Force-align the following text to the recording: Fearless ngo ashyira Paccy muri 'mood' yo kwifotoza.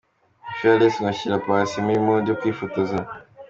Fearless 0.59 0.95
ngo 0.99 1.07
ashyira 1.13 1.43
Paccy 1.45 1.77
muri 1.85 1.99
'mood' 2.05 2.27
yo 2.29 2.37
kwifotoza. 2.39 2.97